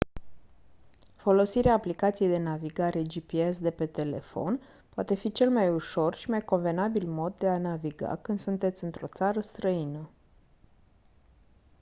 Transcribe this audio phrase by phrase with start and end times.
[1.15, 6.41] folosirea aplicației de navigare gps de pe telefon poate fi cel mai ușor și mai
[6.41, 10.09] convenabil mod de a naviga când sunteți într-o țară străină